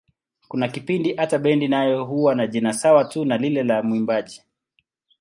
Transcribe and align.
Kuna 0.47 0.67
kipindi 0.67 1.13
hata 1.15 1.37
bendi 1.37 1.67
nayo 1.67 2.05
huwa 2.05 2.35
na 2.35 2.47
jina 2.47 2.73
sawa 2.73 3.05
tu 3.05 3.25
na 3.25 3.37
lile 3.37 3.63
la 3.63 3.83
mwimbaji. 3.83 4.43